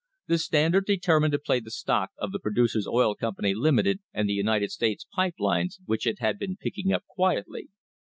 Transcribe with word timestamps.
The 0.25 0.39
Standard 0.39 0.87
determined 0.87 1.31
to 1.33 1.37
play 1.37 1.59
the 1.59 1.69
stock 1.69 2.09
of 2.17 2.31
the 2.31 2.39
Producers' 2.39 2.87
Oil 2.87 3.13
Company, 3.13 3.53
Limited, 3.53 3.99
and 4.11 4.27
the 4.27 4.33
United 4.33 4.71
States 4.71 5.05
Pipe 5.15 5.35
Line, 5.37 5.69
which 5.85 6.07
it 6.07 6.17
had 6.17 6.39
been 6.39 6.55
picking 6.57 6.91
up 6.91 7.05
quietly. 7.05 7.69